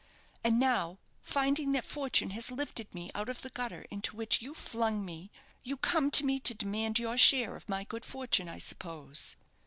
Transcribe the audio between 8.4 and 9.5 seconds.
I suppose?"